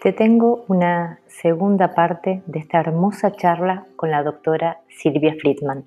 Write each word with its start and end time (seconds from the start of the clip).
Te 0.00 0.12
tengo 0.12 0.64
una 0.68 1.18
segunda 1.26 1.92
parte 1.92 2.44
de 2.46 2.60
esta 2.60 2.78
hermosa 2.78 3.32
charla 3.32 3.84
con 3.96 4.12
la 4.12 4.22
doctora 4.22 4.78
Silvia 4.88 5.34
Friedman. 5.40 5.86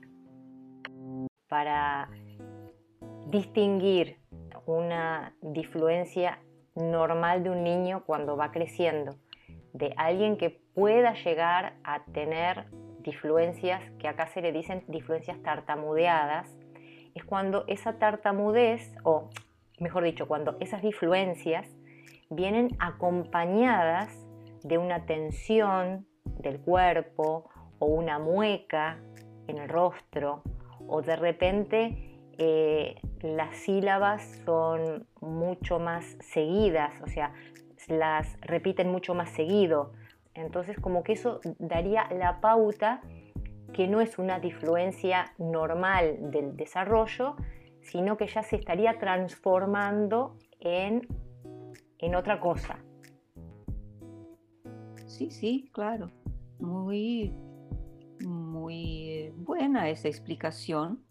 Para 1.48 2.10
distinguir 3.28 4.18
una 4.66 5.34
difluencia 5.42 6.40
normal 6.76 7.44
de 7.44 7.52
un 7.52 7.64
niño 7.64 8.04
cuando 8.06 8.36
va 8.36 8.52
creciendo, 8.52 9.16
de 9.72 9.94
alguien 9.96 10.36
que 10.36 10.60
pueda 10.76 11.14
llegar 11.14 11.76
a 11.86 12.04
tener 12.04 12.66
difluencias, 13.00 13.82
que 13.98 14.10
acá 14.10 14.28
se 14.28 14.42
le 14.42 14.52
dicen 14.52 14.84
difluencias 14.90 15.42
tartamudeadas, 15.42 16.54
es 17.16 17.24
cuando 17.24 17.64
esa 17.68 17.94
tartamudez, 17.94 18.94
o 19.06 19.30
mejor 19.80 20.04
dicho, 20.04 20.28
cuando 20.28 20.58
esas 20.60 20.82
difluencias 20.82 21.66
vienen 22.32 22.76
acompañadas 22.80 24.10
de 24.64 24.78
una 24.78 25.06
tensión 25.06 26.08
del 26.40 26.60
cuerpo 26.60 27.50
o 27.80 27.86
una 27.86 28.18
mueca 28.18 28.98
en 29.48 29.58
el 29.58 29.70
rostro 29.70 30.42
o 30.88 31.02
de 31.02 31.16
repente 31.16 32.12
eh, 32.38 32.96
las 33.22 33.56
sílabas 33.58 34.24
son 34.46 35.08
mucho 35.20 35.80
más 35.80 36.18
seguidas, 36.22 36.94
o 37.04 37.08
sea, 37.08 37.34
las 37.88 38.40
repiten 38.42 38.92
mucho 38.92 39.14
más 39.14 39.30
seguido. 39.30 39.92
Entonces 40.34 40.80
como 40.80 41.04
que 41.04 41.14
eso 41.14 41.40
daría 41.60 42.08
la 42.12 42.40
pauta 42.40 43.02
que 43.74 43.88
no 43.88 44.02
es 44.02 44.18
una 44.18 44.40
difluencia 44.40 45.34
normal 45.38 46.32
del 46.32 46.56
desarrollo, 46.56 47.36
sino 47.82 48.18
que 48.18 48.28
ya 48.28 48.44
se 48.44 48.56
estaría 48.56 48.98
transformando 48.98 50.38
en, 50.60 51.08
en 52.02 52.16
otra 52.16 52.40
cosa. 52.40 52.80
Sí, 55.06 55.30
sí, 55.30 55.70
claro. 55.72 56.10
Muy, 56.60 57.34
muy 58.26 59.32
buena 59.38 59.90
esa 59.90 60.08
explicación. 60.08 61.04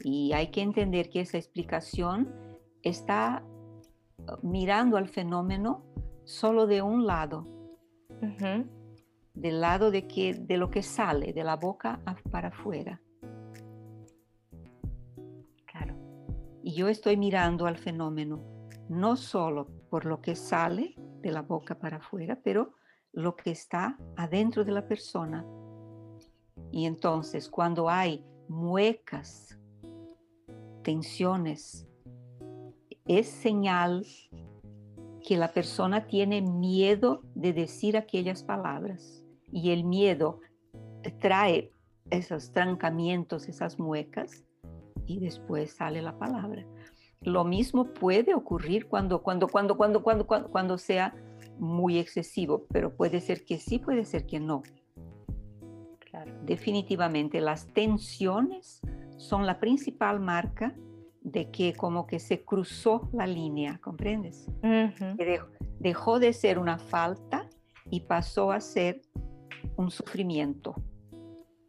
Y 0.00 0.32
hay 0.32 0.48
que 0.48 0.60
entender 0.60 1.08
que 1.08 1.20
esa 1.20 1.38
explicación 1.38 2.34
está 2.82 3.42
uh, 4.18 4.46
mirando 4.46 4.96
al 4.96 5.08
fenómeno 5.08 5.82
solo 6.24 6.66
de 6.66 6.82
un 6.82 7.06
lado, 7.06 7.44
del 9.34 9.60
lado 9.60 9.90
de, 9.90 10.06
que, 10.06 10.34
de 10.34 10.56
lo 10.56 10.70
que 10.70 10.82
sale 10.82 11.32
de 11.32 11.44
la 11.44 11.56
boca 11.56 12.00
para 12.30 12.48
afuera. 12.48 13.00
Claro. 15.66 15.94
Y 16.62 16.74
yo 16.74 16.88
estoy 16.88 17.16
mirando 17.16 17.66
al 17.66 17.76
fenómeno 17.76 18.54
no 18.88 19.16
solo 19.16 19.68
por 19.94 20.06
lo 20.06 20.20
que 20.20 20.34
sale 20.34 20.96
de 21.22 21.30
la 21.30 21.42
boca 21.42 21.78
para 21.78 21.98
afuera, 21.98 22.40
pero 22.42 22.72
lo 23.12 23.36
que 23.36 23.52
está 23.52 23.96
adentro 24.16 24.64
de 24.64 24.72
la 24.72 24.88
persona. 24.88 25.46
Y 26.72 26.86
entonces 26.86 27.48
cuando 27.48 27.88
hay 27.88 28.24
muecas, 28.48 29.56
tensiones, 30.82 31.86
es 33.06 33.28
señal 33.28 34.04
que 35.24 35.36
la 35.36 35.52
persona 35.52 36.08
tiene 36.08 36.42
miedo 36.42 37.22
de 37.36 37.52
decir 37.52 37.96
aquellas 37.96 38.42
palabras. 38.42 39.22
Y 39.52 39.70
el 39.70 39.84
miedo 39.84 40.40
trae 41.20 41.72
esos 42.10 42.50
trancamientos, 42.50 43.48
esas 43.48 43.78
muecas, 43.78 44.44
y 45.06 45.20
después 45.20 45.72
sale 45.72 46.02
la 46.02 46.18
palabra. 46.18 46.66
Lo 47.24 47.44
mismo 47.44 47.86
puede 47.86 48.34
ocurrir 48.34 48.86
cuando, 48.86 49.22
cuando, 49.22 49.48
cuando, 49.48 49.76
cuando, 49.76 50.02
cuando, 50.02 50.26
cuando, 50.26 50.50
cuando 50.50 50.78
sea 50.78 51.14
muy 51.58 51.98
excesivo, 51.98 52.66
pero 52.70 52.94
puede 52.94 53.20
ser 53.20 53.44
que 53.44 53.58
sí, 53.58 53.78
puede 53.78 54.04
ser 54.04 54.26
que 54.26 54.40
no. 54.40 54.62
Definitivamente 56.44 57.40
las 57.40 57.66
tensiones 57.68 58.80
son 59.16 59.46
la 59.46 59.58
principal 59.58 60.20
marca 60.20 60.74
de 61.22 61.50
que 61.50 61.74
como 61.74 62.06
que 62.06 62.20
se 62.20 62.44
cruzó 62.44 63.08
la 63.12 63.26
línea, 63.26 63.78
¿comprendes? 63.78 64.46
dejó, 65.80 66.18
de 66.20 66.32
ser 66.32 66.58
una 66.58 66.78
falta 66.78 67.48
y 67.90 68.00
pasó 68.00 68.52
a 68.52 68.60
ser 68.60 69.00
un 69.76 69.90
sufrimiento, 69.90 70.74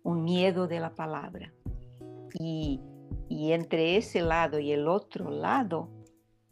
un 0.03 0.23
miedo 0.23 0.67
de 0.67 0.79
la 0.79 0.93
palabra. 0.93 1.53
y 2.37 2.81
entre 3.51 3.97
ese 3.97 4.21
lado 4.21 4.59
y 4.59 4.71
el 4.71 4.87
otro 4.87 5.29
lado 5.29 5.89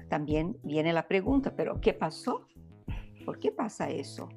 también 0.10 0.58
viene 0.64 0.94
la 0.94 1.08
pregunta, 1.08 1.56
pero 1.56 1.80
¿qué 1.80 1.94
pasó? 1.94 2.48
¿Por 3.26 3.40
qué 3.40 3.52
pasa 3.52 3.90
eso? 3.90 4.30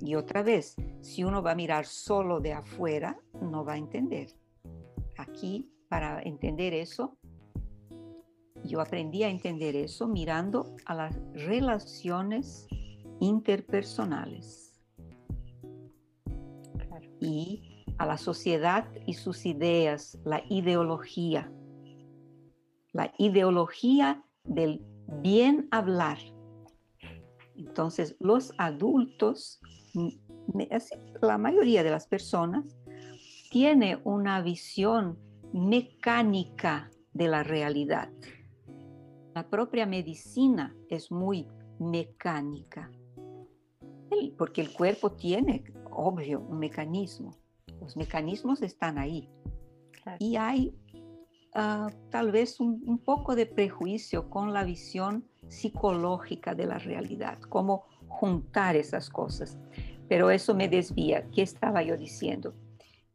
Y 0.00 0.14
otra 0.14 0.42
vez, 0.42 0.76
si 1.00 1.24
uno 1.24 1.42
va 1.42 1.52
a 1.52 1.56
mirar 1.56 1.84
solo 1.84 2.40
de 2.40 2.52
afuera, 2.52 3.18
no 3.40 3.64
va 3.64 3.74
a 3.74 3.78
entender. 3.78 4.28
Aquí, 5.16 5.68
para 5.88 6.22
entender 6.22 6.72
eso, 6.72 7.18
yo 8.64 8.80
aprendí 8.80 9.24
a 9.24 9.28
entender 9.28 9.74
eso 9.74 10.06
mirando 10.06 10.76
a 10.86 10.94
las 10.94 11.18
relaciones 11.34 12.68
interpersonales 13.20 14.68
y 17.20 17.67
a 17.98 18.06
la 18.06 18.16
sociedad 18.16 18.88
y 19.06 19.14
sus 19.14 19.44
ideas, 19.46 20.18
la 20.24 20.42
ideología, 20.48 21.52
la 22.92 23.12
ideología 23.18 24.24
del 24.44 24.82
bien 25.06 25.68
hablar 25.70 26.18
entonces, 27.58 28.16
los 28.20 28.54
adultos, 28.56 29.60
la 31.20 31.38
mayoría 31.38 31.82
de 31.82 31.90
las 31.90 32.06
personas, 32.06 32.76
tiene 33.50 34.00
una 34.04 34.40
visión 34.42 35.18
mecánica 35.52 36.90
de 37.12 37.26
la 37.26 37.42
realidad. 37.42 38.10
La 39.34 39.48
propia 39.48 39.86
medicina 39.86 40.74
es 40.88 41.10
muy 41.10 41.46
mecánica, 41.80 42.90
porque 44.36 44.60
el 44.60 44.72
cuerpo 44.72 45.12
tiene, 45.12 45.64
obvio, 45.90 46.40
un 46.40 46.60
mecanismo. 46.60 47.36
Los 47.88 47.96
mecanismos 47.96 48.60
están 48.60 48.98
ahí. 48.98 49.30
Y 50.18 50.36
hay 50.36 50.74
ah, 51.54 51.88
tal 52.10 52.32
vez 52.32 52.60
un 52.60 52.98
poco 52.98 53.34
de 53.34 53.46
prejuicio 53.46 54.28
con 54.28 54.52
la 54.52 54.62
visión 54.62 55.24
psicológica 55.48 56.54
de 56.54 56.66
la 56.66 56.76
realidad, 56.76 57.40
cómo 57.48 57.86
juntar 58.06 58.76
esas 58.76 59.08
cosas. 59.08 59.56
Pero 60.06 60.30
eso 60.30 60.54
me 60.54 60.68
desvía. 60.68 61.30
¿Qué 61.30 61.40
estaba 61.40 61.82
yo 61.82 61.96
diciendo? 61.96 62.52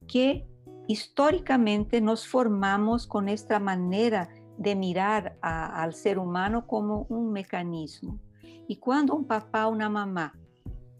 Que 0.08 0.48
históricamente 0.88 2.02
nos 2.02 2.28
formamos 2.28 3.06
con 3.06 3.30
esta 3.30 3.60
manera 3.60 4.28
de 4.58 4.76
mirar 4.76 5.38
al 5.42 5.94
ser 5.94 6.18
humano 6.18 6.66
como 6.66 7.06
un 7.10 7.32
mecanismo. 7.32 8.20
Y 8.68 8.78
cuando 8.78 9.14
un 9.14 9.28
papá 9.28 9.68
o 9.68 9.72
una 9.72 9.88
mamá 9.88 10.34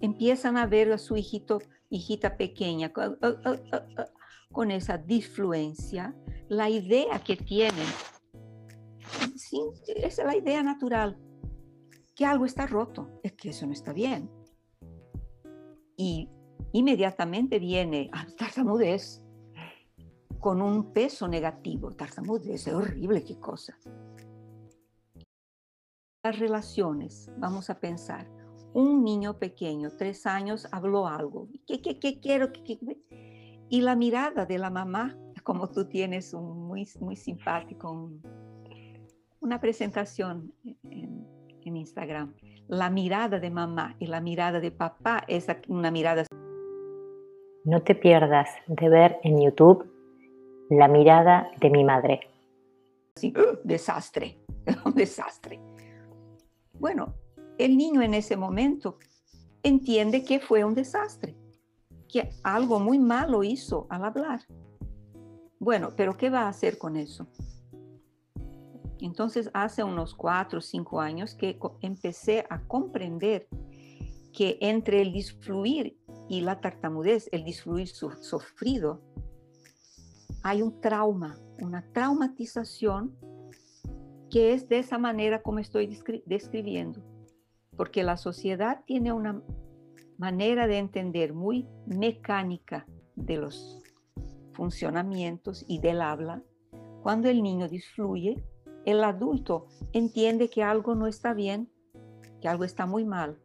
empiezan 0.06 0.58
a 0.58 0.66
ver 0.66 0.92
a 0.92 0.98
su 0.98 1.18
hijito, 1.18 1.60
hijita 1.90 2.38
pequeña 2.38 2.92
con, 2.92 3.18
uh, 3.22 3.50
uh, 3.50 3.52
uh, 3.52 4.52
con 4.52 4.72
esa 4.72 4.98
disfluencia, 4.98 6.16
la 6.48 6.70
idea 6.70 7.20
que 7.20 7.36
tienen 7.36 7.88
esa 9.98 10.22
es 10.22 10.26
la 10.26 10.36
idea 10.36 10.64
natural, 10.64 11.18
que 12.16 12.26
algo 12.26 12.46
está 12.46 12.68
roto, 12.68 13.20
es 13.24 13.34
que 13.34 13.50
eso 13.50 13.66
no 13.66 13.74
está 13.74 13.94
bien. 13.94 14.30
Y 15.96 16.30
inmediatamente 16.72 17.60
viene 17.60 18.10
ah, 18.14 18.26
tartamudez 18.38 19.24
con 20.40 20.62
un 20.62 20.94
peso 20.94 21.28
negativo. 21.28 21.92
Tartamudez 21.92 22.68
es 22.68 22.74
horrible, 22.74 23.24
qué 23.24 23.40
cosa. 23.40 23.78
Las 26.24 26.40
relaciones, 26.40 27.30
vamos 27.38 27.70
a 27.70 27.80
pensar. 27.80 28.43
Un 28.74 29.04
niño 29.04 29.38
pequeño, 29.38 29.92
tres 29.98 30.26
años, 30.26 30.68
habló 30.72 31.08
algo. 31.08 31.48
¿Qué, 31.68 31.82
qué, 31.82 32.00
qué 32.00 32.20
quiero? 32.20 32.52
Y 33.70 33.82
la 33.82 33.96
mirada 33.96 34.46
de 34.46 34.58
la 34.58 34.70
mamá, 34.70 35.16
como 35.44 35.70
tú 35.70 35.86
tienes 35.86 36.34
un 36.34 36.68
muy, 36.68 36.88
muy 37.00 37.16
simpático, 37.16 38.12
una 39.42 39.60
presentación 39.60 40.54
en, 40.90 41.24
Instagram. 41.66 42.34
La 42.68 42.90
mirada 42.90 43.40
de 43.40 43.50
mamá 43.50 43.96
y 44.00 44.08
la 44.08 44.20
mirada 44.20 44.60
de 44.60 44.72
papá 44.72 45.24
es 45.28 45.48
una 45.70 45.92
mirada. 45.92 46.24
No 47.64 47.82
te 47.82 47.96
pierdas 47.96 48.50
de 48.68 48.90
ver 48.90 49.18
en 49.24 49.42
YouTube 49.42 49.90
la 50.70 50.88
mirada 50.88 51.50
de 51.62 51.70
mi 51.70 51.84
madre. 51.84 52.20
Sí, 53.16 53.34
desastre, 53.64 54.40
un 54.86 54.94
desastre. 54.94 55.60
Bueno, 56.74 57.14
el 57.58 57.78
niño 57.78 58.02
en 58.02 58.14
ese 58.14 58.36
momento 58.36 58.98
entiende 59.64 60.24
que 60.24 60.40
fue 60.40 60.64
un 60.64 60.74
desastre, 60.74 61.36
que 62.08 62.30
algo 62.44 62.80
muy 62.80 63.00
malo 63.00 63.44
hizo 63.44 63.88
al 63.90 64.06
hablar. 64.06 64.42
Bueno, 65.60 65.92
pero 65.96 66.18
¿qué 66.18 66.30
va 66.30 66.42
a 66.42 66.50
hacer 66.50 66.78
con 66.78 66.98
eso? 66.98 67.28
Entonces, 69.00 69.50
hace 69.54 69.84
unos 69.84 70.14
cuatro 70.16 70.60
o 70.60 70.62
cinco 70.62 71.02
años 71.02 71.36
que 71.36 71.60
empecé 71.82 72.46
a 72.50 72.62
comprender 72.68 73.48
que 74.32 74.58
entre 74.62 75.02
el 75.02 75.14
disfluir 75.14 75.98
y 76.30 76.42
la 76.42 76.60
tartamudez, 76.60 77.30
el 77.32 77.44
disfluir 77.44 77.88
sufrido, 77.88 79.02
hay 80.42 80.62
un 80.62 80.82
trauma, 80.82 81.38
una 81.62 81.86
traumatización 81.94 83.16
que 84.30 84.54
es 84.54 84.68
de 84.68 84.80
esa 84.80 84.98
manera 84.98 85.42
como 85.42 85.60
estoy 85.60 85.88
describiendo, 86.26 87.02
porque 87.78 88.04
la 88.04 88.18
sociedad 88.18 88.84
tiene 88.86 89.12
una 89.12 89.42
manera 90.18 90.68
de 90.68 90.78
entender 90.78 91.34
muy 91.34 91.68
mecánica 91.86 92.86
de 93.16 93.38
los 93.38 93.82
funcionamientos 94.54 95.66
y 95.68 95.80
del 95.80 96.02
habla. 96.02 96.44
Cuando 97.02 97.30
el 97.30 97.42
niño 97.44 97.68
disfluye, 97.68 98.44
el 98.86 99.04
adulto 99.04 99.68
entiende 99.92 100.50
que 100.50 100.64
algo 100.64 100.96
no 100.96 101.08
está 101.08 101.34
bien, 101.34 101.70
que 102.42 102.48
algo 102.48 102.64
está 102.64 102.86
muy 102.86 103.06
mal. 103.06 103.40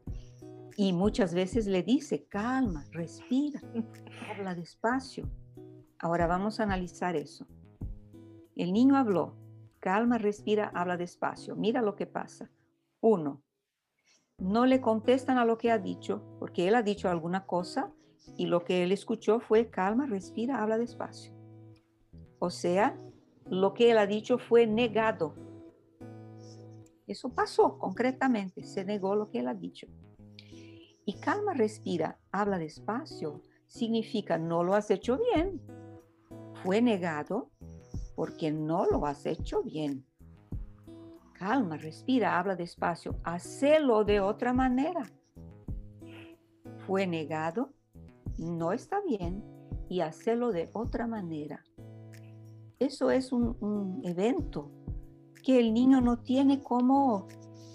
Y 0.76 0.92
muchas 0.92 1.34
veces 1.34 1.66
le 1.66 1.82
dice, 1.82 2.26
calma, 2.26 2.84
respira, 2.92 3.60
habla 4.30 4.54
despacio. 4.54 5.28
Ahora 5.98 6.26
vamos 6.26 6.60
a 6.60 6.62
analizar 6.62 7.16
eso. 7.16 7.46
El 8.54 8.72
niño 8.72 8.96
habló, 8.96 9.36
calma, 9.80 10.18
respira, 10.18 10.70
habla 10.74 10.96
despacio. 10.96 11.56
Mira 11.56 11.82
lo 11.82 11.96
que 11.96 12.06
pasa. 12.06 12.50
Uno, 13.00 13.42
no 14.38 14.66
le 14.66 14.80
contestan 14.80 15.36
a 15.38 15.44
lo 15.44 15.58
que 15.58 15.70
ha 15.70 15.78
dicho, 15.78 16.22
porque 16.38 16.68
él 16.68 16.74
ha 16.74 16.82
dicho 16.82 17.08
alguna 17.08 17.44
cosa 17.44 17.92
y 18.36 18.46
lo 18.46 18.64
que 18.64 18.84
él 18.84 18.92
escuchó 18.92 19.40
fue 19.40 19.68
calma, 19.68 20.06
respira, 20.06 20.62
habla 20.62 20.78
despacio. 20.78 21.32
O 22.38 22.50
sea, 22.50 22.96
lo 23.46 23.74
que 23.74 23.90
él 23.90 23.98
ha 23.98 24.06
dicho 24.06 24.38
fue 24.38 24.66
negado. 24.66 25.34
Eso 27.06 27.30
pasó 27.30 27.78
concretamente, 27.78 28.62
se 28.62 28.84
negó 28.84 29.16
lo 29.16 29.28
que 29.28 29.40
él 29.40 29.48
ha 29.48 29.54
dicho. 29.54 29.88
Y 31.04 31.18
calma, 31.20 31.54
respira, 31.54 32.18
habla 32.30 32.58
despacio, 32.58 33.42
significa 33.66 34.38
no 34.38 34.62
lo 34.62 34.74
has 34.74 34.90
hecho 34.90 35.18
bien. 35.32 35.60
Fue 36.62 36.82
negado 36.82 37.50
porque 38.14 38.52
no 38.52 38.86
lo 38.86 39.06
has 39.06 39.24
hecho 39.26 39.62
bien. 39.62 40.07
Calma, 41.38 41.76
respira, 41.76 42.36
habla 42.36 42.56
despacio, 42.56 43.14
hacelo 43.22 44.04
de 44.04 44.20
otra 44.20 44.52
manera. 44.52 45.04
Fue 46.84 47.06
negado, 47.06 47.70
no 48.38 48.72
está 48.72 49.00
bien 49.02 49.44
y 49.88 50.00
hacelo 50.00 50.50
de 50.50 50.68
otra 50.72 51.06
manera. 51.06 51.62
Eso 52.80 53.12
es 53.12 53.32
un, 53.32 54.00
evento 54.04 54.72
que 55.44 55.60
el 55.60 55.72
niño 55.72 56.00
no 56.00 56.18
tiene 56.18 56.60
cómo 56.60 57.28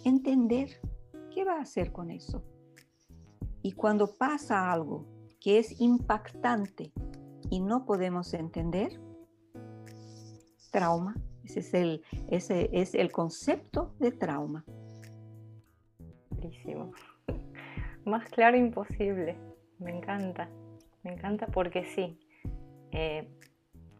entender. 0.04 0.81
¿Qué 1.33 1.45
va 1.45 1.57
a 1.57 1.62
hacer 1.62 1.94
con 1.94 2.12
eso? 2.12 2.44
Y 3.62 3.71
cuando 3.71 4.07
pasa 4.07 4.71
algo 4.71 5.06
que 5.39 5.60
es 5.60 5.80
impactante 5.80 6.92
y 7.50 7.62
no 7.62 7.86
podemos 7.86 8.33
entender, 8.33 9.00
trauma. 10.69 11.15
Ese 11.44 11.60
es 11.60 11.74
el, 11.74 12.04
ese 12.30 12.69
es 12.72 12.95
el 12.95 13.12
concepto 13.12 13.94
de 14.00 14.12
trauma. 14.12 14.63
Buenísimo. 16.30 16.92
Más 18.06 18.30
claro 18.30 18.57
imposible. 18.57 19.38
Me 19.80 19.95
encanta. 19.95 20.50
Me 21.04 21.13
encanta 21.13 21.48
porque 21.48 21.84
sí. 21.84 22.19
Eh, 22.92 23.28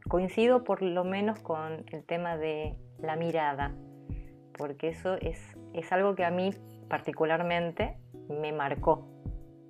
coincido 0.08 0.64
por 0.64 0.82
lo 0.82 1.04
menos 1.04 1.40
con 1.40 1.86
el 1.92 2.04
tema 2.06 2.38
de 2.38 2.76
la 3.00 3.16
mirada, 3.16 3.74
porque 4.58 4.90
eso 4.90 5.16
es, 5.16 5.40
es 5.74 5.92
algo 5.92 6.16
que 6.16 6.26
a 6.26 6.32
mí 6.32 6.52
particularmente 6.90 7.98
me 8.30 8.52
marcó, 8.52 9.08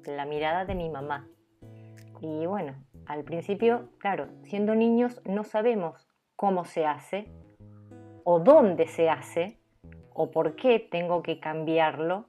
la 0.06 0.26
mirada 0.26 0.66
de 0.66 0.76
mi 0.76 0.90
mamá. 0.90 1.28
Y 2.22 2.46
bueno, 2.46 2.76
al 3.06 3.24
principio, 3.24 3.90
claro, 4.00 4.28
siendo 4.44 4.76
niños 4.76 5.22
no 5.26 5.44
sabemos 5.44 6.08
cómo 6.36 6.66
se 6.66 6.86
hace, 6.86 7.32
o 8.24 8.40
dónde 8.40 8.88
se 8.88 9.10
hace, 9.10 9.58
o 10.14 10.32
por 10.32 10.56
qué 10.56 10.80
tengo 10.80 11.24
que 11.24 11.40
cambiarlo, 11.40 12.26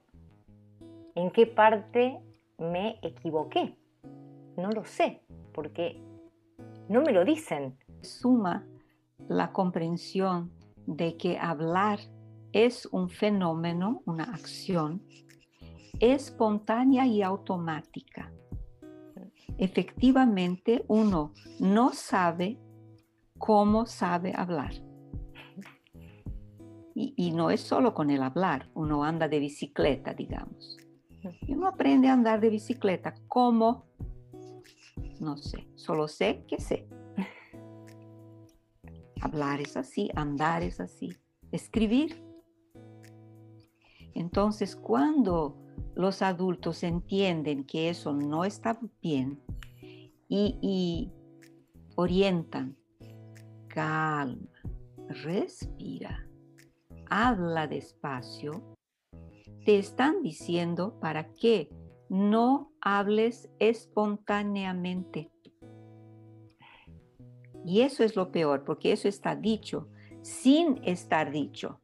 en 1.14 1.30
qué 1.30 1.46
parte 1.46 2.18
me 2.58 2.98
equivoqué. 3.02 3.76
No 4.56 4.70
lo 4.70 4.84
sé, 4.84 5.22
porque 5.52 6.00
no 6.88 7.02
me 7.02 7.12
lo 7.12 7.24
dicen 7.24 7.76
suma 8.04 8.66
la 9.28 9.52
comprensión 9.52 10.52
de 10.86 11.16
que 11.16 11.38
hablar 11.38 11.98
es 12.52 12.86
un 12.86 13.08
fenómeno, 13.08 14.02
una 14.04 14.24
acción 14.24 15.02
espontánea 15.98 17.06
y 17.06 17.22
automática. 17.22 18.32
Efectivamente, 19.58 20.84
uno 20.88 21.32
no 21.58 21.92
sabe 21.92 22.58
cómo 23.38 23.86
sabe 23.86 24.32
hablar. 24.36 24.72
Y, 26.96 27.32
no 27.32 27.50
es 27.50 27.60
solo 27.60 27.92
con 27.92 28.10
el 28.10 28.22
hablar, 28.22 28.70
uno 28.74 29.02
anda 29.02 29.26
de 29.28 29.40
bicicleta, 29.40 30.14
digamos. 30.14 30.78
Y 31.40 31.52
uno 31.52 31.66
aprende 31.66 32.08
a 32.08 32.12
andar 32.12 32.40
de 32.40 32.50
bicicleta. 32.50 33.14
¿Cómo? 33.26 33.86
No 35.18 35.36
sé, 35.36 35.66
solo 35.74 36.06
sé 36.06 36.44
que 36.46 36.60
sé. 36.60 36.86
Hablar 39.20 39.60
es 39.60 39.76
así, 39.76 40.10
andar 40.14 40.62
es 40.62 40.78
así, 40.78 41.16
escribir. 41.50 42.22
Entonces, 44.14 44.76
cuando 44.76 45.56
los 45.94 46.22
adultos 46.22 46.82
entienden 46.82 47.64
que 47.64 47.88
eso 47.88 48.12
no 48.12 48.44
está 48.44 48.78
bien 49.02 49.40
y, 50.28 51.10
orientan, 51.96 52.76
calma, 53.68 54.48
respira, 55.08 56.26
habla 57.10 57.66
despacio, 57.66 58.62
te 59.64 59.78
están 59.78 60.22
diciendo 60.22 60.98
para 61.00 61.32
que 61.34 61.70
no 62.08 62.72
hables 62.80 63.48
espontáneamente. 63.58 65.30
Y 67.64 67.80
eso 67.80 68.04
es 68.04 68.14
lo 68.14 68.30
peor, 68.30 68.64
porque 68.64 68.92
eso 68.92 69.08
está 69.08 69.34
dicho 69.34 69.88
sin 70.24 70.80
estar 70.84 71.30
dicho. 71.30 71.80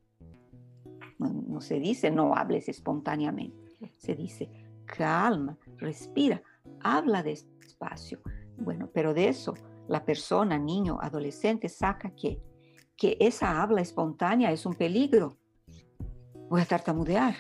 No, 1.19 1.61
se 1.61 1.79
dice 1.79 2.11
no 2.11 2.35
hables 2.35 2.71
espontáneamente, 2.71 3.77
se 3.99 4.15
dice 4.15 4.49
calma, 4.87 5.59
respira, 5.77 6.43
habla 6.81 7.23
despacio. 7.23 8.21
Bueno, 8.57 8.89
pero 8.93 9.13
de 9.13 9.29
eso 9.29 9.55
la 9.89 10.05
persona, 10.05 10.59
niño, 10.59 10.99
adolescente, 11.01 11.69
saca 11.69 12.15
que, 12.15 12.41
que 13.01 13.17
esa 13.19 13.61
habla 13.61 13.81
espontánea 13.81 14.53
es 14.53 14.65
un 14.65 14.75
peligro. 14.75 15.39
Voy 16.49 16.61
a 16.61 16.67
tartamudear. 16.67 17.35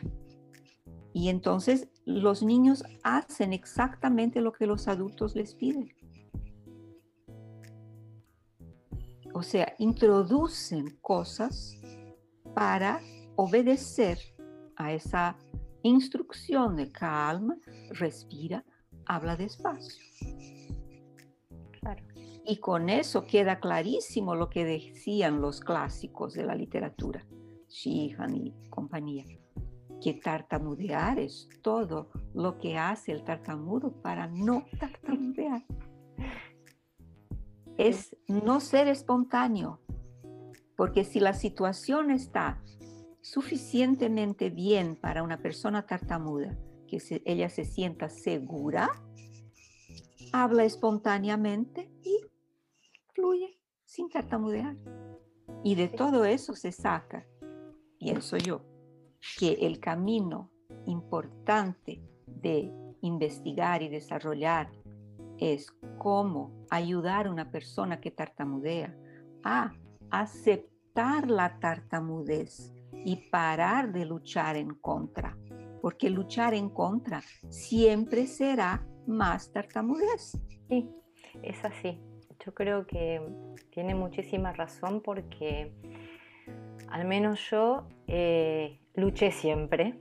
Y 1.12 1.28
entonces 1.28 1.88
los 2.04 2.42
niños 2.42 2.82
hacen 3.04 3.52
exactamente 3.52 4.40
lo 4.40 4.52
que 4.52 4.66
los 4.66 4.88
adultos 4.88 5.36
les 5.36 5.54
piden. 5.54 5.92
o 9.32 9.42
sea, 9.42 9.74
introducen 9.78 10.98
cosas 11.00 11.74
para 12.54 13.00
obedecer 13.36 14.18
a 14.76 14.92
esa 14.92 15.36
instrucción 15.82 16.76
de 16.76 16.90
calma, 16.90 17.56
respira, 17.90 18.64
habla 19.06 19.36
despacio. 19.36 20.02
Y 22.50 22.56
con 22.56 22.88
eso 22.88 23.26
queda 23.26 23.60
clarísimo 23.60 24.34
lo 24.34 24.50
que 24.50 24.64
decían 24.64 25.40
los 25.40 25.60
clásicos 25.60 26.34
de 26.34 26.42
la 26.42 26.56
literatura, 26.56 27.24
Sheehan 27.68 28.34
y 28.34 28.52
compañía, 28.68 29.24
que 30.02 30.14
tartamudear 30.14 31.20
es 31.20 31.48
todo 31.62 32.10
lo 32.34 32.58
que 32.58 32.76
hace 32.76 33.12
el 33.12 33.22
tartamudo 33.22 33.92
para 34.02 34.26
no 34.26 34.66
tartamudear. 34.80 35.62
Es 37.78 38.16
no 38.26 38.58
ser 38.58 38.88
espontáneo, 38.88 39.78
porque 40.76 41.04
si 41.04 41.20
la 41.20 41.34
situación 41.34 42.10
está 42.10 42.60
suficientemente 43.20 44.50
bien 44.50 44.96
para 44.96 45.22
una 45.22 45.40
persona 45.40 45.86
tartamuda, 45.86 46.58
que 46.88 46.98
ella 47.26 47.48
se 47.48 47.64
sienta 47.64 48.08
segura, 48.08 48.90
habla 50.32 50.64
espontáneamente 50.64 51.88
y 52.02 52.29
fluye 53.14 53.58
sin 53.84 54.08
tartamudear. 54.08 54.76
Y 55.62 55.74
de 55.74 55.88
todo 55.88 56.24
eso 56.24 56.54
se 56.54 56.72
saca, 56.72 57.26
pienso 57.98 58.36
yo, 58.36 58.62
que 59.38 59.52
el 59.60 59.80
camino 59.80 60.50
importante 60.86 62.02
de 62.26 62.72
investigar 63.02 63.82
y 63.82 63.88
desarrollar 63.88 64.70
es 65.38 65.70
cómo 65.98 66.66
ayudar 66.70 67.26
a 67.26 67.30
una 67.30 67.50
persona 67.50 68.00
que 68.00 68.10
tartamudea 68.10 68.96
a 69.42 69.72
aceptar 70.10 71.30
la 71.30 71.58
tartamudez 71.58 72.72
y 73.04 73.16
parar 73.30 73.92
de 73.92 74.04
luchar 74.04 74.56
en 74.56 74.74
contra. 74.74 75.36
porque 75.82 76.10
luchar 76.10 76.52
en 76.52 76.68
contra 76.68 77.22
siempre 77.48 78.26
será 78.26 78.86
más 79.06 79.50
tartamudez. 79.50 80.38
Sí, 80.68 80.90
es 81.42 81.64
así. 81.64 81.98
Yo 82.44 82.54
creo 82.54 82.86
que 82.86 83.20
tiene 83.70 83.94
muchísima 83.94 84.52
razón 84.52 85.02
porque 85.02 85.72
al 86.88 87.04
menos 87.04 87.50
yo 87.50 87.86
eh, 88.06 88.80
luché 88.94 89.30
siempre. 89.30 89.98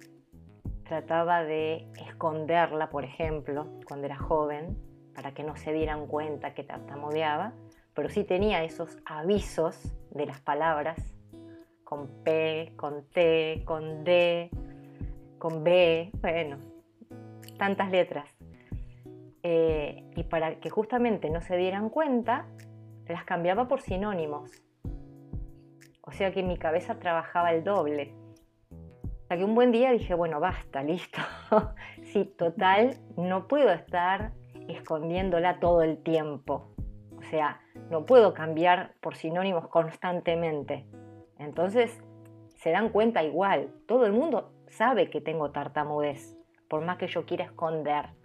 Trataba 0.84 1.44
de 1.44 1.88
esconderla, 2.08 2.90
por 2.90 3.04
ejemplo, 3.04 3.68
cuando 3.86 4.08
era 4.08 4.18
joven, 4.18 4.76
para 5.14 5.34
que 5.34 5.44
no 5.44 5.56
se 5.56 5.72
dieran 5.72 6.08
cuenta 6.08 6.54
que 6.54 6.64
tartamudeaba, 6.64 7.54
pero 7.94 8.10
sí 8.10 8.24
tenía 8.24 8.64
esos 8.64 8.98
avisos 9.06 9.94
de 10.12 10.26
las 10.26 10.40
palabras 10.42 10.98
con 11.84 12.08
P, 12.24 12.74
con 12.76 13.04
T, 13.10 13.64
con 13.66 14.04
D, 14.04 14.50
con 15.38 15.64
B, 15.64 16.10
bueno, 16.22 16.58
tantas 17.58 17.92
letras. 17.92 18.39
Eh, 19.44 20.04
y 20.16 20.24
para 20.24 20.60
que 20.60 20.70
justamente 20.70 21.30
no 21.30 21.42
se 21.42 21.56
dieran 21.58 21.90
cuenta, 21.90 22.48
las 23.08 23.24
cambiaba 23.24 23.68
por 23.68 23.82
sinónimos. 23.82 24.52
O 26.02 26.12
sea 26.12 26.32
que 26.32 26.44
mi 26.44 26.58
cabeza 26.58 27.00
trabajaba 27.00 27.52
el 27.52 27.64
doble. 27.64 28.14
Hasta 29.22 29.38
que 29.38 29.44
un 29.44 29.54
buen 29.54 29.72
día 29.72 29.92
dije, 29.92 30.14
bueno, 30.14 30.40
basta, 30.40 30.82
listo. 30.84 31.20
sí, 32.04 32.26
total, 32.26 32.98
no 33.16 33.48
puedo 33.48 33.72
estar 33.72 34.34
escondiéndola 34.68 35.60
todo 35.60 35.84
el 35.84 36.02
tiempo. 36.02 36.72
O 37.18 37.22
sea, 37.30 37.62
no 37.90 38.06
puedo 38.06 38.34
cambiar 38.34 38.96
por 39.02 39.16
sinónimos 39.16 39.68
constantemente. 39.68 40.86
Entonces, 41.38 42.02
se 42.56 42.72
dan 42.72 42.90
cuenta 42.90 43.24
igual. 43.24 43.70
Todo 43.88 44.06
el 44.06 44.14
mundo 44.14 44.52
sabe 44.68 45.10
que 45.10 45.22
tengo 45.22 45.52
tartamudez, 45.52 46.38
por 46.68 46.82
más 46.84 46.98
que 46.98 47.08
yo 47.08 47.26
quiera 47.26 47.46
esconder. 47.46 48.19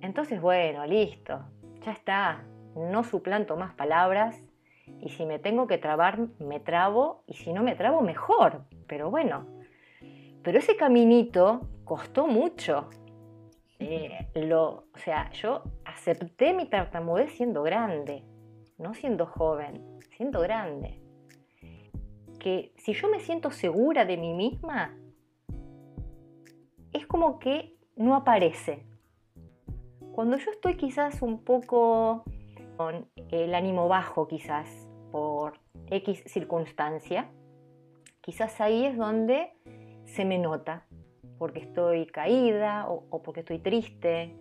Entonces, 0.00 0.40
bueno, 0.40 0.86
listo, 0.86 1.40
ya 1.84 1.92
está. 1.92 2.44
No 2.74 3.04
suplanto 3.04 3.56
más 3.56 3.74
palabras 3.74 4.42
y 5.00 5.08
si 5.08 5.24
me 5.24 5.38
tengo 5.38 5.66
que 5.66 5.78
trabar, 5.78 6.18
me 6.38 6.60
trabo 6.60 7.22
y 7.26 7.34
si 7.34 7.52
no 7.52 7.62
me 7.62 7.74
trabo, 7.74 8.02
mejor. 8.02 8.64
Pero 8.86 9.10
bueno, 9.10 9.46
pero 10.42 10.58
ese 10.58 10.76
caminito 10.76 11.68
costó 11.84 12.26
mucho. 12.26 12.88
Eh, 13.78 14.28
lo, 14.34 14.86
o 14.94 14.98
sea, 14.98 15.30
yo 15.32 15.64
acepté 15.84 16.54
mi 16.54 16.66
tartamudez 16.66 17.32
siendo 17.32 17.62
grande, 17.62 18.22
no 18.78 18.94
siendo 18.94 19.26
joven, 19.26 19.98
siendo 20.16 20.40
grande. 20.40 21.00
Que 22.38 22.72
si 22.76 22.92
yo 22.92 23.08
me 23.08 23.20
siento 23.20 23.50
segura 23.50 24.04
de 24.04 24.16
mí 24.16 24.34
misma, 24.34 24.96
es 26.92 27.06
como 27.06 27.38
que 27.38 27.76
no 27.96 28.14
aparece. 28.14 28.86
Cuando 30.16 30.38
yo 30.38 30.50
estoy 30.50 30.76
quizás 30.76 31.20
un 31.20 31.44
poco 31.44 32.24
con 32.78 33.06
el 33.28 33.54
ánimo 33.54 33.86
bajo, 33.86 34.26
quizás 34.26 34.66
por 35.12 35.60
X 35.90 36.22
circunstancia, 36.24 37.28
quizás 38.22 38.58
ahí 38.62 38.86
es 38.86 38.96
donde 38.96 39.52
se 40.06 40.24
me 40.24 40.38
nota, 40.38 40.86
porque 41.36 41.58
estoy 41.58 42.06
caída 42.06 42.88
o, 42.88 43.22
porque 43.22 43.40
estoy 43.40 43.58
triste. 43.58 44.34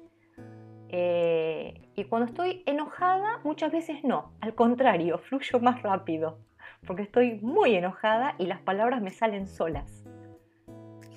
Eh, 0.88 1.90
y 1.94 2.06
cuando 2.06 2.28
estoy 2.30 2.64
enojada, 2.66 3.42
muchas 3.44 3.74
veces 3.74 4.02
no, 4.06 4.32
al 4.40 4.56
contrario, 4.56 5.18
fluyo 5.28 5.60
más 5.60 5.84
rápido, 5.84 6.40
porque 6.88 7.02
estoy 7.02 7.42
muy 7.42 7.76
enojada 7.76 8.36
y 8.38 8.46
las 8.46 8.62
palabras 8.62 9.02
me 9.02 9.12
salen 9.12 9.46
solas. 9.46 10.06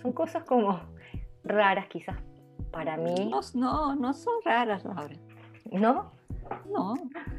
Son 0.03 0.13
cosas 0.13 0.43
como 0.43 0.81
raras 1.45 1.87
quizás 1.87 2.17
para 2.71 2.97
mí. 2.97 3.31
No, 3.55 3.95
no, 3.95 4.13
son 4.15 4.35
raras, 4.45 4.85
Laura. 4.85 5.17
¿No? 5.71 6.13
No, 6.73 6.95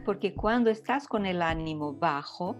porque 0.05 0.35
cuando 0.35 0.69
estás 0.69 1.07
con 1.07 1.25
el 1.25 1.41
ánimo 1.41 1.93
bajo, 1.93 2.55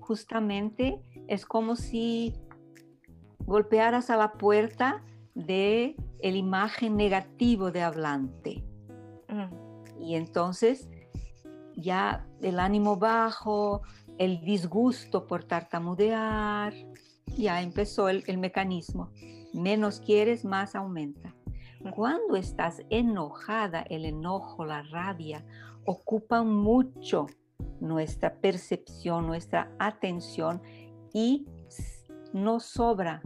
justamente 0.00 1.00
es 1.28 1.44
como 1.44 1.76
si 1.76 2.34
golpearas 3.40 4.10
a 4.10 4.16
la 4.16 4.32
puerta 4.32 5.02
de 5.34 5.96
el 6.20 6.36
imagen 6.36 6.96
negativo 6.96 7.70
de 7.70 7.82
hablante. 7.82 8.64
Mm. 9.28 10.02
Y 10.02 10.14
entonces 10.14 10.88
ya 11.76 12.26
el 12.40 12.60
ánimo 12.60 12.96
bajo, 12.96 13.82
el 14.18 14.40
disgusto 14.40 15.26
por 15.26 15.44
tartamudear, 15.44 16.72
ya 17.36 17.60
empezó 17.60 18.08
el, 18.08 18.24
el 18.26 18.38
mecanismo. 18.38 19.10
Menos 19.52 20.00
quieres, 20.00 20.44
más 20.44 20.74
aumenta. 20.74 21.34
Cuando 21.94 22.36
estás 22.36 22.82
enojada, 22.90 23.82
el 23.82 24.04
enojo, 24.04 24.64
la 24.64 24.82
rabia, 24.82 25.44
ocupan 25.84 26.48
mucho 26.48 27.26
nuestra 27.80 28.34
percepción, 28.34 29.26
nuestra 29.26 29.70
atención 29.78 30.62
y 31.12 31.46
no 32.32 32.58
sobra 32.58 33.22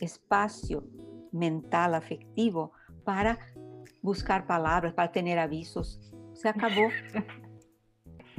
espacio 0.00 0.84
mental, 1.32 1.94
afectivo 1.94 2.72
para 3.04 3.38
buscar 4.02 4.46
palabras, 4.46 4.92
para 4.92 5.12
tener 5.12 5.38
avisos. 5.38 6.00
Se 6.34 6.48
acabó. 6.48 6.88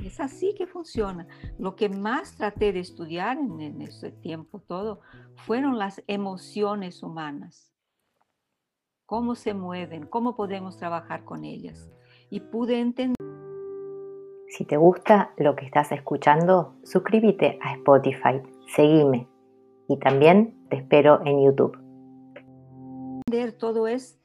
Es 0.04 0.20
así 0.20 0.56
que 0.58 0.66
funciona. 0.66 1.28
Lo 1.60 1.76
que 1.76 1.88
más 1.88 2.36
traté 2.36 2.74
de 2.74 2.80
estudiar 2.80 3.38
en, 3.38 3.62
en 3.62 3.84
ese 3.84 4.12
tiempo 4.12 4.60
todo 4.60 5.02
fueron 5.36 5.78
las 5.78 6.02
emociones 6.08 7.04
humanas 7.04 7.71
cómo 9.12 9.36
se 9.36 9.54
mueven, 9.54 10.08
cómo 10.08 10.38
podemos 10.38 10.78
trabajar 10.78 11.26
con 11.26 11.44
ellas. 11.44 11.92
Y 12.30 12.40
pude 12.40 12.80
entender. 12.80 13.18
Si 14.48 14.64
te 14.64 14.78
gusta 14.78 15.34
lo 15.36 15.58
que 15.58 15.66
estás 15.66 15.92
escuchando, 15.92 16.76
suscríbete 16.86 17.60
a 17.62 17.74
Spotify, 17.74 18.42
seguime 18.74 19.28
y 19.90 19.98
también 19.98 20.66
te 20.70 20.78
espero 20.78 21.20
en 21.26 21.44
YouTube. 21.44 21.78
Todo 23.60 23.90
es 23.90 24.18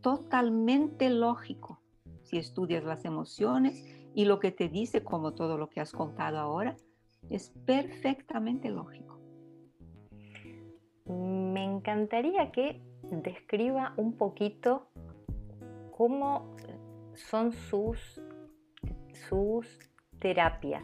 totalmente 0.00 1.10
lógico 1.10 1.82
si 2.22 2.38
estudias 2.38 2.84
las 2.84 3.04
emociones 3.04 3.84
y 4.14 4.24
lo 4.24 4.40
que 4.40 4.50
te 4.50 4.70
dice, 4.70 5.04
como 5.04 5.34
todo 5.34 5.58
lo 5.58 5.68
que 5.68 5.80
has 5.80 5.92
contado 5.92 6.38
ahora, 6.38 6.74
es 7.28 7.50
perfectamente 7.66 8.70
lógico. 8.70 9.20
Me 11.04 11.64
encantaría 11.64 12.50
que 12.50 12.82
describa 13.10 13.94
un 13.96 14.16
poquito 14.16 14.88
cómo 15.96 16.54
son 17.14 17.52
sus, 17.52 18.20
sus 19.28 19.78
terapias. 20.18 20.82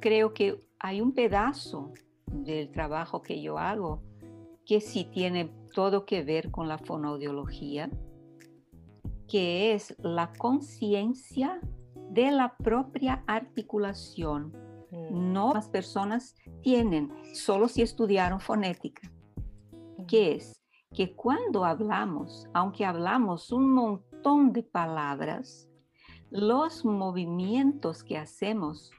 Creo 0.00 0.34
que 0.34 0.60
hay 0.78 1.00
un 1.00 1.12
pedazo 1.12 1.92
del 2.26 2.70
trabajo 2.70 3.22
que 3.22 3.40
yo 3.40 3.58
hago 3.58 4.02
que 4.66 4.80
sí 4.80 5.04
tiene 5.04 5.50
todo 5.74 6.06
que 6.06 6.22
ver 6.22 6.50
con 6.50 6.68
la 6.68 6.78
fonoaudiología, 6.78 7.90
que 9.28 9.74
es 9.74 9.94
la 9.98 10.32
conciencia 10.32 11.60
de 12.10 12.30
la 12.30 12.56
propia 12.56 13.24
articulación. 13.26 14.54
Mm. 14.90 15.32
No 15.32 15.52
las 15.52 15.68
personas 15.68 16.36
tienen, 16.62 17.12
solo 17.34 17.68
si 17.68 17.82
estudiaron 17.82 18.40
fonética, 18.40 19.10
que 20.06 20.36
es 20.36 20.63
que 20.94 21.14
cuando 21.14 21.64
hablamos, 21.64 22.48
aunque 22.54 22.84
hablamos 22.84 23.52
un 23.52 23.70
montón 23.72 24.52
de 24.52 24.62
palabras, 24.62 25.68
los 26.30 26.84
movimientos 26.84 28.02
que 28.02 28.16
hacemos 28.16 28.90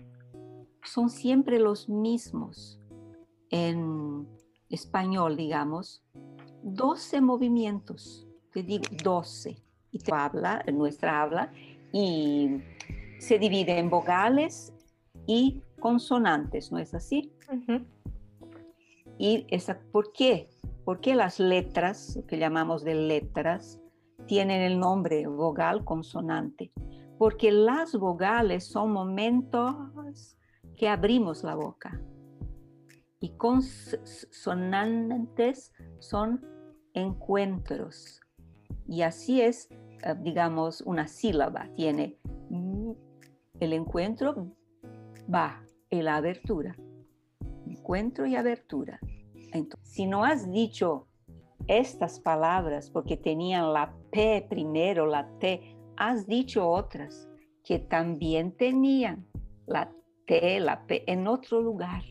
son 0.84 1.10
siempre 1.10 1.60
los 1.60 1.90
mismos. 1.90 2.80
En 3.50 4.28
español, 4.70 5.38
digamos, 5.38 6.04
12 6.64 7.22
movimientos, 7.22 8.28
te 8.52 8.64
digo 8.64 8.86
12, 9.04 9.58
y 9.92 10.00
te 10.00 10.14
habla, 10.14 10.64
nuestra 10.74 11.22
habla, 11.22 11.52
y 11.94 12.62
se 13.20 13.40
divide 13.40 13.80
en 13.80 13.90
vocales 13.90 14.74
y 15.25 15.62
consonantes, 15.80 16.72
¿no 16.72 16.80
es 16.80 16.94
así? 16.94 17.32
Y 19.18 19.46
esa, 19.50 19.80
¿por 19.92 20.12
qué? 20.12 20.50
¿Por 20.86 21.01
qué 21.01 21.15
las 21.15 21.39
letras, 21.39 22.20
que 22.27 22.38
llamamos 22.38 22.84
de 22.84 22.94
letras, 22.94 23.82
tienen 24.27 24.62
el 24.62 24.80
nombre 24.80 25.25
vogal 25.25 25.84
consonante? 25.84 26.72
Porque 27.18 27.51
las 27.51 27.96
vogales 27.96 28.68
son 28.68 28.92
momentos 28.92 29.75
que 30.77 30.88
abrimos 30.88 31.44
la 31.44 31.56
boca 31.56 32.00
y 33.20 33.36
consonantes 33.36 35.74
son 35.98 36.46
encuentros. 36.94 38.22
Y 38.88 39.01
así 39.01 39.42
es, 39.42 39.68
eh, 39.72 40.13
digamos, 40.22 40.82
una 40.82 41.08
sílaba. 41.08 41.68
Tiene 41.75 42.20
el 43.60 43.74
encuentro, 43.74 44.56
va, 45.34 45.63
y 45.89 46.04
la 46.04 46.18
abertura. 46.18 46.75
Encuentro 47.65 48.27
y 48.27 48.36
abertura 48.36 49.00
si 49.84 50.06
no 50.06 50.24
has 50.24 50.52
dicho 50.52 51.08
estas 51.68 52.20
palabras, 52.20 52.90
porque 52.90 53.18
tenían 53.18 53.74
la 53.74 53.94
P 54.12 54.46
primero, 54.50 55.06
la 55.06 55.28
T, 55.40 55.75
has 55.98 56.28
dicho 56.28 56.70
otras 56.70 57.30
que 57.64 57.80
también 57.80 58.52
tenían 58.52 59.25
la 59.66 59.92
T, 60.25 60.60
la 60.60 60.86
P 60.86 61.04
en 61.12 61.28
otro 61.28 61.62
lugar. 61.62 62.04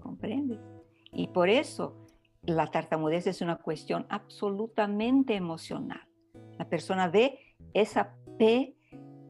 ¿Comprendes? 0.00 0.60
Y 1.12 1.28
por 1.28 1.48
eso 1.48 1.96
la 2.42 2.66
tartamudez 2.66 3.26
es 3.26 3.40
una 3.40 3.56
cuestión 3.56 4.06
absolutamente 4.08 5.34
emocional. 5.34 6.08
La 6.58 6.68
persona 6.68 7.08
ve 7.08 7.38
esa 7.72 8.16
P 8.38 8.76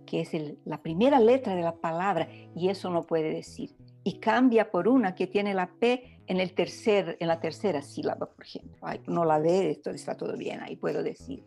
que 0.06 0.20
es 0.20 0.32
la 0.64 0.82
primera 0.82 1.20
letra 1.20 1.54
de 1.54 1.62
la 1.62 1.76
palabra 1.76 2.28
y 2.54 2.68
eso 2.68 2.90
no 2.90 3.02
puede 3.02 3.32
decir. 3.32 3.74
Y 4.04 4.18
cambia 4.18 4.70
por 4.70 4.88
una 4.88 5.14
que 5.14 5.26
tiene 5.26 5.54
la 5.54 5.70
P 5.70 6.20
en, 6.26 6.40
el 6.40 6.54
tercer, 6.54 7.16
en 7.20 7.28
la 7.28 7.40
tercera 7.40 7.82
sílaba, 7.82 8.26
por 8.26 8.44
ejemplo. 8.44 8.78
no 9.06 9.24
la 9.24 9.38
ve, 9.38 9.70
esto 9.70 9.90
está 9.90 10.16
todo 10.16 10.36
bien, 10.36 10.60
ahí 10.60 10.76
puedo 10.76 11.02
decir. 11.02 11.44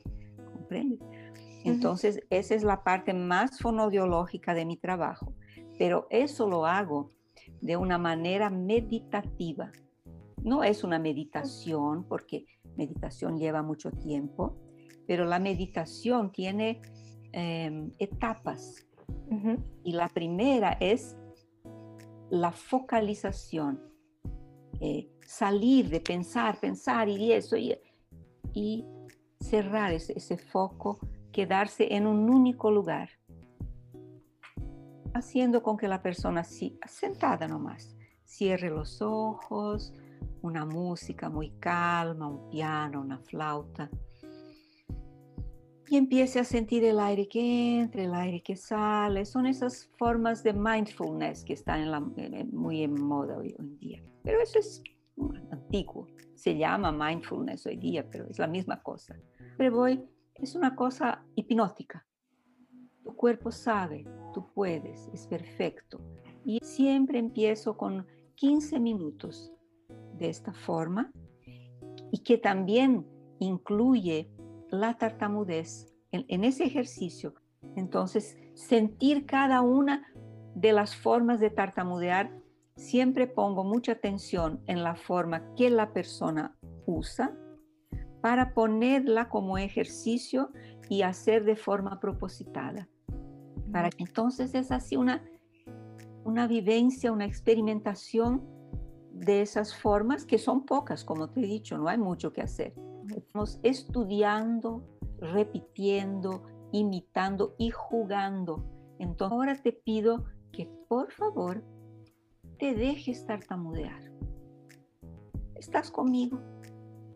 ¿Comprende? 0.53 0.99
Entonces, 1.63 2.21
esa 2.29 2.55
es 2.55 2.63
la 2.63 2.83
parte 2.83 3.13
más 3.13 3.59
fonodiológica 3.59 4.53
de 4.53 4.65
mi 4.65 4.77
trabajo. 4.77 5.33
Pero 5.77 6.07
eso 6.09 6.47
lo 6.47 6.65
hago 6.65 7.11
de 7.61 7.75
una 7.75 7.97
manera 7.97 8.49
meditativa. 8.49 9.71
No 10.43 10.63
es 10.63 10.83
una 10.83 10.99
meditación, 10.99 12.05
porque 12.07 12.45
meditación 12.77 13.37
lleva 13.37 13.63
mucho 13.63 13.91
tiempo, 13.91 14.55
pero 15.07 15.25
la 15.25 15.39
meditación 15.39 16.31
tiene 16.31 16.81
Em, 17.37 17.91
etapas. 17.99 18.87
Y 19.83 19.91
la 19.91 20.07
primera 20.07 20.77
es 20.79 21.17
la 22.35 22.51
focalización, 22.51 23.81
eh, 24.81 25.09
salir 25.25 25.89
de 25.89 26.01
pensar, 26.01 26.59
pensar 26.59 27.07
y 27.07 27.31
eso, 27.31 27.55
y, 27.55 28.85
cerrar 29.39 29.93
ese, 29.93 30.13
ese, 30.17 30.37
foco, 30.37 30.99
quedarse 31.31 31.93
en 31.93 32.07
un 32.07 32.29
único 32.29 32.71
lugar, 32.71 33.09
haciendo 35.13 35.61
con 35.61 35.77
que 35.77 35.87
la 35.87 36.01
persona, 36.01 36.43
si, 36.43 36.79
sentada 36.87 37.47
nomás, 37.47 37.95
cierre 38.25 38.69
los 38.69 39.01
ojos, 39.01 39.93
una 40.41 40.65
música 40.65 41.29
muy 41.29 41.51
calma, 41.59 42.27
un 42.27 42.49
piano, 42.49 43.01
una 43.01 43.19
flauta, 43.19 43.89
y 45.87 45.97
empiece 45.97 46.39
a 46.39 46.43
sentir 46.43 46.83
el 46.83 46.99
aire 46.99 47.27
que 47.27 47.79
entra, 47.79 48.03
el 48.03 48.13
aire 48.13 48.41
que 48.41 48.55
sale. 48.55 49.25
Son 49.25 49.45
esas 49.45 49.89
formas 49.97 50.43
de 50.43 50.53
mindfulness 50.53 51.43
que 51.43 51.53
están 51.53 51.81
en 51.81 51.91
la, 51.91 51.99
muy 51.99 52.83
en 52.83 53.01
moda 53.01 53.37
hoy, 53.37 53.55
en 53.59 53.77
día. 53.77 54.03
Pero 54.23 54.41
eso 54.41 54.59
es 54.59 54.83
antiguo. 55.51 56.07
Se 56.33 56.57
llama 56.57 56.91
mindfulness 56.91 57.65
hoy 57.67 57.77
día, 57.77 58.09
pero 58.09 58.27
es 58.29 58.39
la 58.39 58.47
misma 58.47 58.81
cosa. 58.81 59.15
Pero 59.57 59.75
voy, 59.75 60.03
es 60.35 60.55
una 60.55 60.75
cosa 60.75 61.23
hipnótica. 61.35 62.05
Tu 63.03 63.15
cuerpo 63.15 63.51
sabe, 63.51 64.05
tú 64.33 64.51
puedes, 64.53 65.07
es 65.13 65.27
perfecto. 65.27 66.01
Y 66.43 66.59
siempre 66.63 67.19
empiezo 67.19 67.77
con 67.77 68.07
15 68.35 68.79
minutos 68.79 69.53
de 70.17 70.29
esta 70.29 70.53
forma 70.53 71.11
y 72.11 72.19
que 72.19 72.37
también 72.37 73.05
incluye 73.39 74.29
la 74.69 74.97
tartamudez 74.97 75.93
en, 76.11 76.43
ese 76.43 76.63
ejercicio. 76.63 77.33
Entonces, 77.75 78.37
sentir 78.53 79.25
cada 79.25 79.61
una 79.61 80.07
de 80.55 80.71
las 80.71 80.95
formas 80.95 81.39
de 81.39 81.49
tartamudear, 81.49 82.31
siempre 82.75 83.27
pongo 83.27 83.63
mucha 83.63 83.93
atención 83.93 84.61
en 84.67 84.83
la 84.83 84.95
forma 84.95 85.53
que 85.55 85.69
la 85.69 85.93
persona 85.93 86.57
usa 86.85 87.35
para 88.21 88.53
ponerla 88.53 89.29
como 89.29 89.57
ejercicio 89.57 90.51
y 90.89 91.01
hacer 91.01 91.43
de 91.43 91.55
forma 91.55 91.99
propositada. 91.99 92.87
Para, 93.71 93.89
entonces 93.97 94.55
es 94.55 94.71
así 94.71 94.95
una, 94.95 95.23
una 96.23 96.47
vivencia, 96.47 97.11
una 97.11 97.25
experimentación 97.25 98.43
de 99.11 99.41
esas 99.41 99.75
formas 99.75 100.25
que 100.25 100.37
son 100.37 100.65
pocas, 100.65 101.03
como 101.03 101.29
te 101.29 101.41
he 101.41 101.45
dicho, 101.45 101.77
no 101.77 101.87
hay 101.87 101.97
mucho 101.97 102.33
que 102.33 102.41
hacer. 102.41 102.73
Estamos 103.15 103.59
estudiando, 103.63 104.83
repitiendo, 105.19 106.43
imitando 106.73 107.55
y 107.57 107.69
jugando. 107.69 108.65
Entonces 108.99 109.31
ahora 109.31 109.55
te 109.55 109.71
pido 109.71 110.25
que 110.51 110.65
por 110.89 111.11
favor 111.13 111.63
te 112.59 112.75
dejes 112.75 113.25
tartamudear. 113.25 114.11
¿Estás 115.55 115.91
conmigo? 115.91 116.41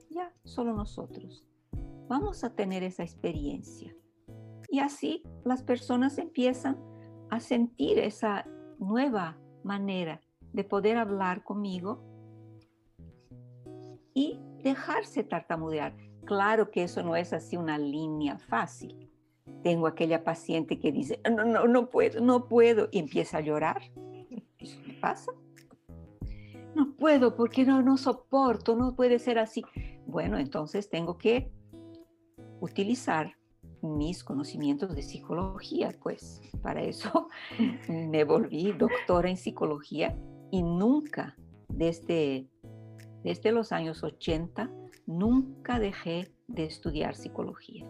Ya, 0.09 0.33
solo 0.45 0.73
nosotros. 0.73 1.45
Vamos 2.07 2.45
a 2.45 2.55
tener 2.55 2.81
esa 2.83 3.03
experiencia. 3.03 3.93
Y 4.69 4.79
así 4.79 5.23
las 5.43 5.63
personas 5.63 6.17
empiezan 6.17 6.77
a 7.29 7.41
sentir 7.41 7.99
esa 7.99 8.45
nueva 8.79 9.37
manera 9.63 10.21
de 10.53 10.63
poder 10.63 10.95
hablar 10.97 11.43
conmigo 11.43 12.01
y 14.13 14.39
dejarse 14.63 15.23
tartamudear. 15.23 15.95
Claro 16.25 16.71
que 16.71 16.83
eso 16.83 17.03
no 17.03 17.15
es 17.15 17.33
así 17.33 17.57
una 17.57 17.77
línea 17.77 18.37
fácil. 18.37 19.09
Tengo 19.63 19.87
aquella 19.87 20.23
paciente 20.23 20.79
que 20.79 20.91
dice, 20.91 21.19
no, 21.29 21.43
no, 21.43 21.67
no 21.67 21.89
puedo, 21.89 22.21
no 22.21 22.47
puedo, 22.47 22.87
y 22.91 22.99
empieza 22.99 23.37
a 23.37 23.41
llorar. 23.41 23.81
¿Eso 24.59 24.79
qué 24.85 24.93
pasa? 24.93 25.31
No 26.75 26.95
puedo 26.95 27.35
porque 27.35 27.65
no, 27.65 27.81
no 27.81 27.97
soporto, 27.97 28.75
no 28.75 28.95
puede 28.95 29.19
ser 29.19 29.39
así. 29.39 29.63
Bueno, 30.05 30.37
entonces 30.37 30.89
tengo 30.89 31.17
que 31.17 31.51
utilizar 32.61 33.33
mis 33.81 34.23
conocimientos 34.23 34.95
de 34.95 35.01
psicología, 35.01 35.95
pues 36.01 36.41
para 36.61 36.81
eso 36.81 37.29
me 37.89 38.23
volví 38.23 38.71
doctora 38.73 39.29
en 39.29 39.37
psicología 39.37 40.17
y 40.51 40.63
nunca 40.63 41.37
desde 41.69 42.47
desde 43.23 43.51
los 43.51 43.71
años 43.71 44.03
80 44.03 44.69
nunca 45.05 45.79
dejé 45.79 46.31
de 46.47 46.65
estudiar 46.65 47.15
psicología, 47.15 47.85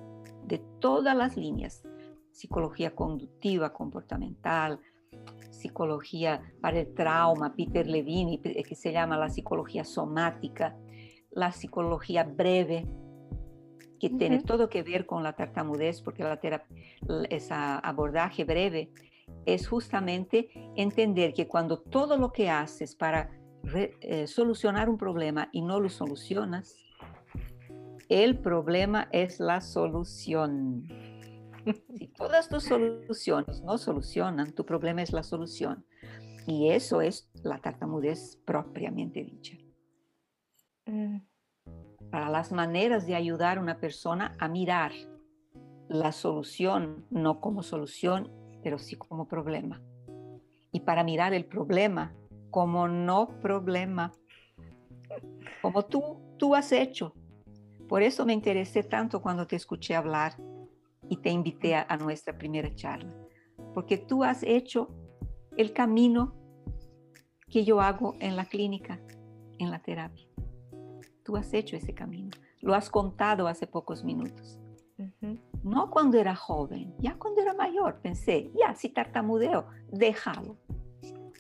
de 0.46 0.60
todas 0.80 1.16
las 1.16 1.38
líneas, 1.38 1.84
psicología 2.32 2.96
conductiva, 2.96 3.74
comportamental, 3.74 4.80
psicología 5.50 6.42
para 6.62 6.80
el 6.80 6.94
trauma, 6.94 7.54
Peter 7.56 7.86
Levine, 7.88 8.42
que 8.42 8.76
se 8.76 8.92
llama 8.92 9.18
la 9.18 9.30
psicología 9.30 9.84
somática, 9.84 10.78
la 11.32 11.52
psicología 11.52 12.24
breve, 12.24 12.88
que 14.00 14.10
tiene 14.10 14.42
todo 14.42 14.70
que 14.70 14.82
ver 14.82 15.06
con 15.06 15.24
la 15.24 15.34
tartamudez, 15.34 16.02
porque 16.02 16.24
la 16.24 16.40
ese 17.30 17.54
abordaje 17.54 18.46
breve 18.46 18.92
es 19.46 19.68
justamente 19.68 20.50
entender 20.76 21.34
que 21.34 21.48
cuando 21.48 21.80
todo 21.80 22.18
lo 22.18 22.32
que 22.32 22.50
haces 22.50 22.96
para 22.96 23.30
eh, 23.74 24.28
solucionar 24.28 24.90
un 24.90 24.98
problema 24.98 25.50
y 25.52 25.62
no 25.62 25.80
lo 25.80 25.90
solucionas, 25.90 26.76
el 28.10 28.40
problema 28.40 29.08
es 29.12 29.40
la 29.40 29.62
solución. 29.62 30.88
Si 31.96 32.08
todas 32.08 32.50
tus 32.50 32.64
soluciones 32.64 33.62
no 33.62 33.78
solucionan, 33.78 34.54
tu 34.54 34.66
problema 34.66 35.04
es 35.04 35.14
la 35.14 35.24
solución. 35.24 35.86
Y 36.48 36.70
eso 36.70 37.02
es 37.02 37.30
la 37.44 37.60
tartamudez 37.60 38.38
propiamente 38.46 39.24
dicha. 39.24 39.56
Mm. 40.88 41.20
Para 42.10 42.30
las 42.30 42.52
maneras 42.52 43.06
de 43.06 43.14
ayudar 43.14 43.60
a 43.60 43.62
una 43.62 43.80
persona 43.80 44.36
a 44.40 44.48
mirar 44.48 44.92
la 45.88 46.12
solución, 46.12 47.06
no 47.12 47.40
como 47.40 47.62
solución, 47.62 48.32
pero 48.64 48.80
sí 48.80 48.96
como 48.96 49.28
problema. 49.28 49.80
Y 50.72 50.80
para 50.80 51.04
mirar 51.04 51.34
el 51.34 51.46
problema 51.46 52.16
como 52.52 52.88
no 52.88 53.28
problema, 53.42 54.12
como 55.62 55.86
tú, 55.86 56.18
tú 56.38 56.56
has 56.56 56.72
hecho. 56.72 57.14
Por 57.88 58.02
eso 58.02 58.26
me 58.26 58.34
interesé 58.34 58.84
tanto 58.84 59.22
cuando 59.22 59.48
te 59.48 59.56
escuché 59.56 59.96
hablar 59.96 60.36
y 61.10 61.18
te 61.18 61.32
invité 61.32 61.76
a, 61.76 61.98
nuestra 61.98 62.38
primera 62.38 62.74
charla, 62.76 63.12
porque 63.74 63.98
tú 63.98 64.24
has 64.24 64.44
hecho 64.44 64.90
el 65.58 65.74
camino 65.74 66.36
que 67.50 67.66
yo 67.66 67.82
hago 67.82 68.14
en 68.20 68.36
la 68.36 68.46
clínica, 68.46 69.00
en 69.58 69.72
la 69.72 69.82
terapia. 69.82 70.28
Tú 71.24 71.36
has 71.36 71.52
hecho 71.54 71.76
ese 71.76 71.94
camino, 71.94 72.30
lo 72.62 72.76
has 72.76 72.90
contado 72.90 73.48
hace 73.48 73.66
pocos 73.66 74.04
minutos. 74.04 74.60
No 75.64 75.90
cuando 75.90 76.18
era 76.18 76.36
joven, 76.36 76.94
ya 77.00 77.18
cuando 77.18 77.42
era 77.42 77.54
mayor, 77.54 78.02
pensé, 78.02 78.52
ya 78.54 78.76
si 78.76 78.90
tartamudeo, 78.90 79.68
déjalo. 79.92 80.58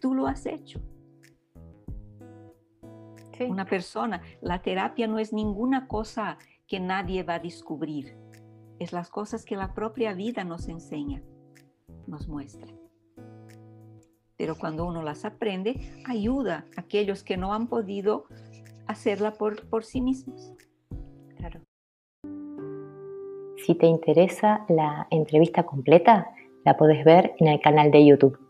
Tú 0.01 0.15
lo 0.15 0.27
has 0.27 0.45
hecho. 0.45 0.81
Una 3.47 3.65
persona, 3.65 4.21
la 4.41 4.61
terapia 4.61 5.07
no 5.07 5.19
es 5.19 5.33
ninguna 5.33 5.87
cosa 5.87 6.37
que 6.67 6.79
nadie 6.79 7.23
va 7.23 7.35
a 7.35 7.39
descubrir, 7.39 8.17
es 8.79 8.93
las 8.93 9.09
cosas 9.09 9.45
que 9.45 9.55
la 9.55 9.73
propia 9.73 10.13
vida 10.13 10.43
nos 10.43 10.67
enseña, 10.67 11.21
nos 12.07 12.27
muestra. 12.27 12.67
Pero 14.37 14.55
cuando 14.55 14.85
uno 14.85 15.03
las 15.03 15.25
aprende, 15.25 15.79
ayuda 16.05 16.65
a 16.77 16.81
aquellos 16.81 17.23
que 17.23 17.37
no 17.37 17.53
han 17.53 17.67
podido 17.67 18.25
hacerla 18.87 19.33
por, 19.33 19.67
por 19.69 19.83
sí 19.83 20.01
mismos. 20.01 20.53
Claro. 21.35 21.61
Si 23.57 23.75
te 23.75 23.85
interesa 23.85 24.65
la 24.69 25.07
entrevista 25.11 25.63
completa, 25.63 26.29
la 26.63 26.77
puedes 26.77 27.03
ver 27.03 27.33
en 27.39 27.47
el 27.47 27.59
canal 27.59 27.91
de 27.91 28.05
YouTube. 28.05 28.48